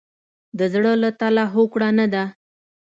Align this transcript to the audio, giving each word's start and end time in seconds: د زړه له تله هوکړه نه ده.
د 0.57 0.59
زړه 0.73 0.93
له 1.03 1.09
تله 1.19 1.43
هوکړه 1.53 1.89
نه 1.99 2.05
ده. 2.13 2.23